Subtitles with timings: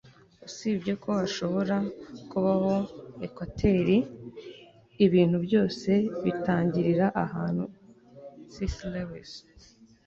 [0.47, 1.75] usibye ko hashobora
[2.29, 2.73] kubaho
[3.25, 3.97] ekwateri,
[5.05, 5.91] ibintu byose
[6.23, 7.65] bitangirira ahantu-
[8.51, 9.31] c s lewis